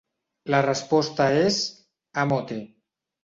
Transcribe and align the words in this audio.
La 0.53 0.61
resposta 0.65 1.27
és 1.41 1.59
«ámote». 2.25 2.61